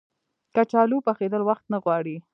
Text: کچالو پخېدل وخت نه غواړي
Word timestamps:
کچالو 0.55 0.97
پخېدل 1.07 1.41
وخت 1.49 1.65
نه 1.73 1.77
غواړي 1.83 2.17